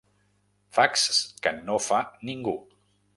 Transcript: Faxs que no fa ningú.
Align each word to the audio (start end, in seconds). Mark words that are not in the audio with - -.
Faxs 0.77 1.19
que 1.43 1.53
no 1.67 1.77
fa 1.91 1.99
ningú. 2.31 2.55